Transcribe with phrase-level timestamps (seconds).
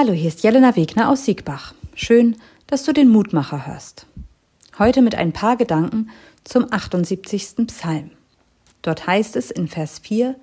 [0.00, 1.74] Hallo, hier ist Jelena Wegner aus Siegbach.
[1.92, 2.36] Schön,
[2.68, 4.06] dass du den Mutmacher hörst.
[4.78, 6.10] Heute mit ein paar Gedanken
[6.44, 7.66] zum 78.
[7.66, 8.12] Psalm.
[8.82, 10.36] Dort heißt es in Vers 4,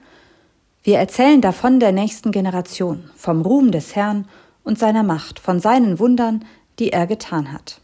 [0.83, 4.27] wir erzählen davon der nächsten Generation, vom Ruhm des Herrn
[4.65, 6.43] und seiner Macht, von seinen Wundern,
[6.77, 7.79] die er getan hat.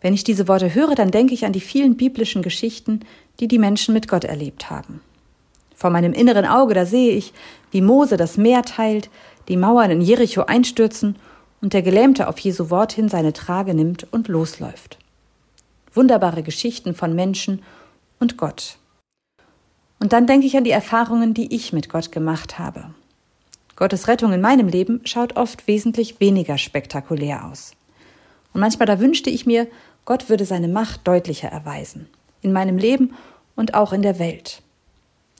[0.00, 3.00] Wenn ich diese Worte höre, dann denke ich an die vielen biblischen Geschichten,
[3.40, 5.02] die die Menschen mit Gott erlebt haben.
[5.74, 7.34] Vor meinem inneren Auge, da sehe ich,
[7.70, 9.10] wie Mose das Meer teilt,
[9.48, 11.16] die Mauern in Jericho einstürzen
[11.60, 14.98] und der Gelähmte auf Jesu Wort hin seine Trage nimmt und losläuft.
[15.92, 17.62] Wunderbare Geschichten von Menschen
[18.18, 18.78] und Gott.
[19.98, 22.90] Und dann denke ich an die Erfahrungen, die ich mit Gott gemacht habe.
[23.76, 27.72] Gottes Rettung in meinem Leben schaut oft wesentlich weniger spektakulär aus.
[28.52, 29.66] Und manchmal da wünschte ich mir,
[30.04, 32.08] Gott würde seine Macht deutlicher erweisen.
[32.42, 33.14] In meinem Leben
[33.54, 34.62] und auch in der Welt.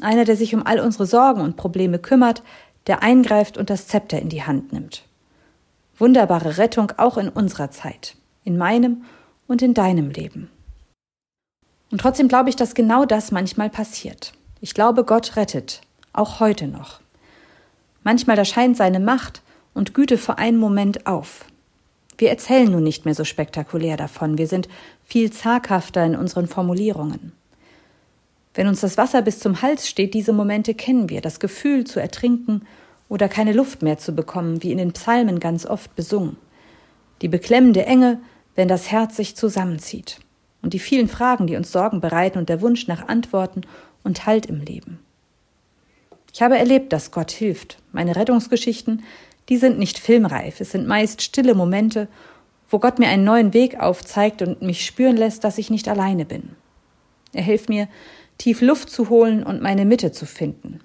[0.00, 2.42] Einer, der sich um all unsere Sorgen und Probleme kümmert,
[2.86, 5.04] der eingreift und das Zepter in die Hand nimmt.
[5.98, 9.04] Wunderbare Rettung auch in unserer Zeit, in meinem
[9.46, 10.50] und in deinem Leben.
[11.90, 14.32] Und trotzdem glaube ich, dass genau das manchmal passiert.
[14.60, 17.00] Ich glaube, Gott rettet, auch heute noch.
[18.02, 19.42] Manchmal erscheint seine Macht
[19.74, 21.44] und Güte für einen Moment auf.
[22.18, 24.68] Wir erzählen nun nicht mehr so spektakulär davon, wir sind
[25.04, 27.32] viel zaghafter in unseren Formulierungen.
[28.56, 32.00] Wenn uns das Wasser bis zum Hals steht, diese Momente kennen wir, das Gefühl zu
[32.00, 32.62] ertrinken
[33.06, 36.38] oder keine Luft mehr zu bekommen, wie in den Psalmen ganz oft besungen.
[37.20, 38.18] Die beklemmende Enge,
[38.54, 40.20] wenn das Herz sich zusammenzieht.
[40.62, 43.60] Und die vielen Fragen, die uns Sorgen bereiten und der Wunsch nach Antworten
[44.02, 45.00] und Halt im Leben.
[46.32, 47.78] Ich habe erlebt, dass Gott hilft.
[47.92, 49.04] Meine Rettungsgeschichten,
[49.50, 52.08] die sind nicht filmreif, es sind meist stille Momente,
[52.70, 56.24] wo Gott mir einen neuen Weg aufzeigt und mich spüren lässt, dass ich nicht alleine
[56.24, 56.56] bin.
[57.32, 57.86] Er hilft mir,
[58.38, 60.80] tief Luft zu holen und meine Mitte zu finden.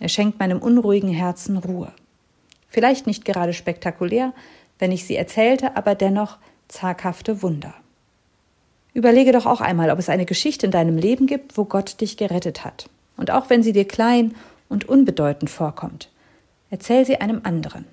[0.00, 1.92] Er schenkt meinem unruhigen Herzen Ruhe.
[2.68, 4.32] Vielleicht nicht gerade spektakulär,
[4.78, 7.74] wenn ich sie erzählte, aber dennoch zaghafte Wunder.
[8.94, 12.16] Überlege doch auch einmal, ob es eine Geschichte in deinem Leben gibt, wo Gott dich
[12.16, 12.88] gerettet hat.
[13.16, 14.34] Und auch wenn sie dir klein
[14.68, 16.10] und unbedeutend vorkommt,
[16.70, 17.86] erzähl sie einem anderen.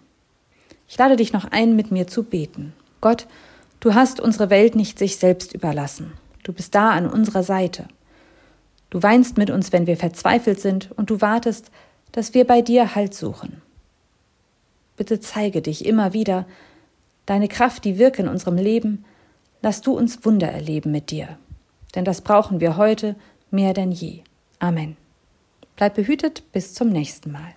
[0.88, 2.73] Ich lade dich noch ein, mit mir zu beten.
[3.01, 3.28] Gott,
[3.79, 6.13] du hast unsere Welt nicht sich selbst überlassen.
[6.44, 7.88] Du bist da an unserer Seite.
[8.91, 11.72] Du weinst mit uns, wenn wir verzweifelt sind, und du wartest,
[12.12, 13.62] dass wir bei dir Halt suchen.
[14.97, 16.46] Bitte zeige dich immer wieder,
[17.25, 19.06] deine Kraft, die wirkt in unserem Leben,
[19.62, 21.40] lass du uns Wunder erleben mit dir.
[21.96, 23.16] Denn das brauchen wir heute
[23.50, 24.22] mehr denn je.
[24.59, 24.97] Amen.
[25.78, 27.56] Bleib behütet bis zum nächsten Mal.